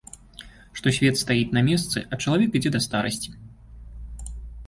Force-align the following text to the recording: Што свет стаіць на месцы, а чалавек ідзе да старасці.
Што 0.79 0.87
свет 0.97 1.19
стаіць 1.23 1.51
на 1.57 1.63
месцы, 1.67 2.01
а 2.15 2.19
чалавек 2.25 2.57
ідзе 2.59 2.71
да 2.77 2.81
старасці. 2.87 3.37